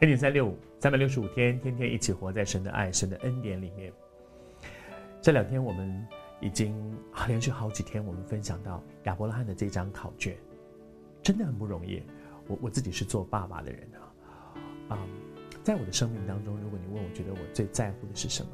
[0.00, 3.90] 恩典三六五，三百六十五天，天天一起活在神的爱、神的恩典里面。
[5.22, 6.06] 这两天我们
[6.38, 6.94] 已经
[7.26, 10.36] 连续好几天，我们分享到亚伯拉罕的这张考卷，
[11.22, 12.02] 真的很不容易。
[12.46, 15.08] 我我自己是做爸爸的人啊，啊、嗯，
[15.64, 18.50] 在我的生命当中，如果你问我觉得我最在乎的是什么，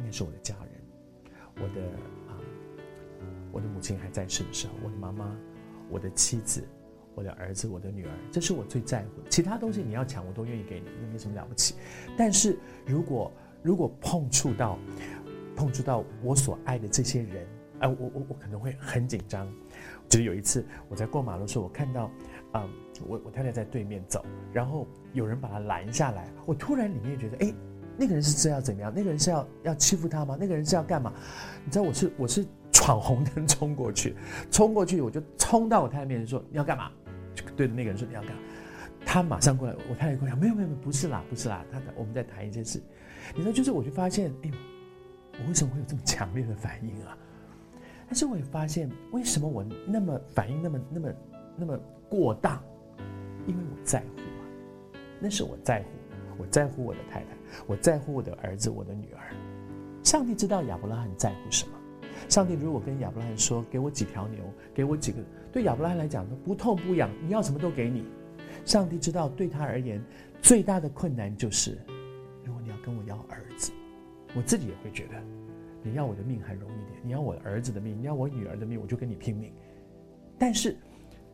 [0.00, 1.32] 应该是我的家人，
[1.62, 1.82] 我的
[2.28, 2.36] 啊、
[3.52, 5.34] 我的母亲还在世的时候，我的妈妈，
[5.88, 6.62] 我的妻子。
[7.14, 9.28] 我的儿子，我的女儿，这是我最在乎的。
[9.30, 11.74] 其他东西你要抢，我都愿意给你，那没什么了不起。
[12.16, 13.30] 但是如果
[13.62, 14.78] 如果碰触到
[15.54, 17.46] 碰触到我所爱的这些人，
[17.80, 19.46] 哎、我我我可能会很紧张。
[20.08, 22.10] 就是有一次我在过马路的时候，我看到，
[22.54, 22.68] 嗯，
[23.06, 27.54] 我我太太在对面走，然后有人把她拦下来，我突然里面觉得，哎，
[27.96, 28.92] 那个人是这样怎么样？
[28.94, 30.36] 那个人是要要欺负她吗？
[30.38, 31.12] 那个人是要干嘛？
[31.64, 34.14] 你知道我是我是闯红灯冲过去，
[34.50, 36.90] 冲过去我就冲到我太太面前说，你要干嘛？
[37.56, 38.32] 对着那个人说：“你要干？”
[39.04, 41.64] 他马上过来，我太太过来，没有没有没有，不是啦，不是啦。
[41.72, 42.80] 他我们在谈一件事，
[43.34, 44.54] 你知道，就是我就发现，哎呦，
[45.40, 47.18] 我为什么会有这么强烈的反应啊？
[48.06, 51.12] 但是我也发现，为什么我那么反应那么那么
[51.56, 52.62] 那么过当？
[53.46, 54.42] 因为我在乎啊，
[55.18, 55.88] 那是我在乎，
[56.38, 57.26] 我在乎我的太太，
[57.66, 59.34] 我在乎我的儿子，我的女儿。
[60.04, 61.72] 上帝知道亚伯拉罕在乎什么。
[62.28, 64.40] 上帝如果跟亚伯拉罕说：“给我几条牛，
[64.74, 65.18] 给我几个。”
[65.52, 68.04] 对亚伯拉罕来讲，不痛不痒，你要什么都给你。
[68.64, 70.02] 上帝知道，对他而言，
[70.40, 71.78] 最大的困难就是，
[72.44, 73.72] 如果你要跟我要儿子，
[74.34, 75.22] 我自己也会觉得，
[75.82, 79.52] 你要我的命还容易点，你要我儿子的命，你要我女儿的命，我就跟你拼命。
[80.38, 80.76] 但是，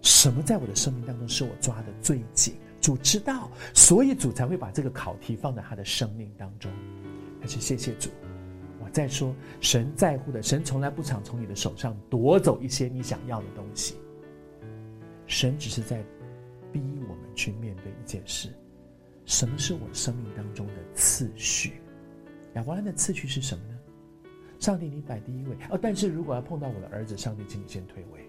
[0.02, 2.54] 什么在我的生命当中是我抓的最紧？
[2.80, 6.70] 主知道，所以主才会把这个考题放在他的生命当中。
[7.40, 8.08] 但是，谢谢主。
[8.88, 13.96] 再说，神在乎的，神从来不常从你的手上夺走一些你想要的东西。
[15.26, 16.02] 神只是在
[16.72, 18.48] 逼我们去面对一件事：
[19.24, 21.80] 什么是我生命当中的次序？
[22.54, 23.78] 亚伯兰的次序是什么呢？
[24.58, 25.78] 上帝，你摆第一位哦。
[25.80, 28.28] 但是如果要碰到我的儿子，上帝，请你先退位。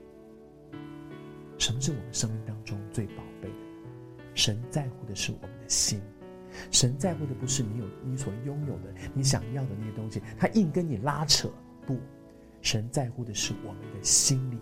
[1.57, 3.55] 什么是我们生命当中最宝贝的？
[4.35, 6.01] 神在乎的是我们的心。
[6.71, 11.49] 神在乎的不是你有你所拥有的，你想要的那些东西，他硬跟你拉扯。
[11.85, 11.97] 不，
[12.61, 14.59] 神在乎的是我们的心里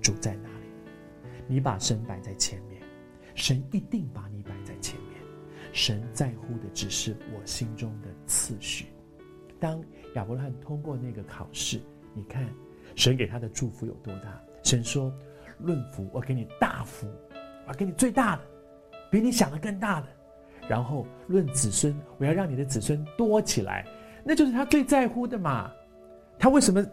[0.00, 0.66] 主在哪里。
[1.46, 2.82] 你把神摆在前面，
[3.34, 5.20] 神一定把你摆在前面。
[5.72, 8.86] 神在乎的只是我心中的次序。
[9.60, 9.82] 当
[10.14, 11.80] 亚伯拉罕通过那个考试，
[12.14, 12.48] 你看
[12.94, 14.40] 神给他的祝福有多大？
[14.62, 15.12] 神说
[15.60, 17.06] ：“论福，我给你大福，
[17.68, 18.42] 我给你最大的，
[19.10, 20.08] 比你想的更大的。”
[20.68, 23.86] 然后论子孙，我要让你的子孙多起来，
[24.24, 25.70] 那就是他最在乎的嘛。
[26.38, 26.84] 他为什么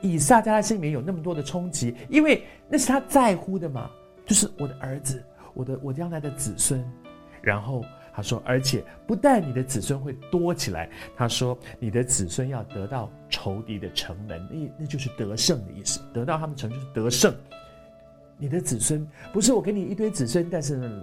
[0.00, 1.94] 以撒在他心里面有那么多的冲击？
[2.08, 3.90] 因为那是他在乎的嘛，
[4.24, 6.84] 就是我的儿子，我的我将来的子孙。
[7.42, 17.34] 然后他说，而且不但你的子孙会多起来，他说你的子孙要得到仇敌的城门，那那就是得胜的意思，得到他们城就是得胜。
[18.38, 21.02] 你的子孙不是我给你一堆子孙，但是。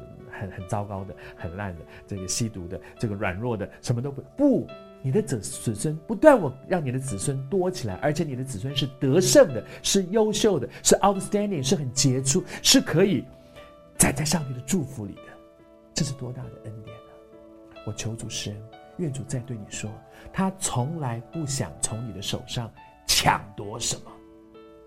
[0.52, 4.68] 很糟糕的，很烂的，这个吸毒的，这个软弱的，什么都不不，
[5.02, 13.26] 你的子子孙不断我让你的子孙多起来，而且你的子孙是得胜的，是优秀的，是 outstanding，是很杰出，是可以
[13.98, 15.22] 站在上帝的祝福里的，
[15.94, 17.84] 这是多大的恩典啊！
[17.86, 18.64] 我求主施恩，
[18.98, 19.90] 愿主再对你说，
[20.32, 22.72] 他从来不想从你的手上
[23.08, 24.12] 抢夺什么。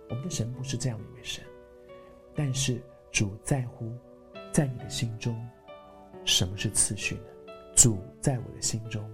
[0.08, 1.44] 我们的神不是这样的一位神，
[2.34, 2.80] 但是
[3.10, 3.92] 主在乎。
[4.56, 5.36] 在你的心中，
[6.24, 7.52] 什么是次序呢？
[7.74, 9.06] 主在我的心中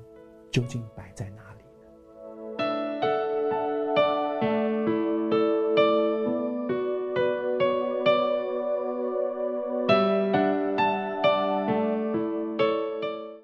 [0.53, 1.52] 究竟摆在哪里？